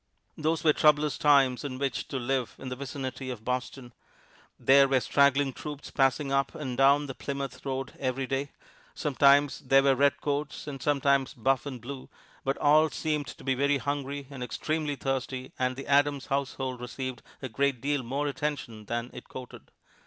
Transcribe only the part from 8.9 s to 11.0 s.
Sometimes they were redcoats and